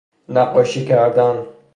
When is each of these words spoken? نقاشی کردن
نقاشی 0.29 0.85
کردن 0.85 1.45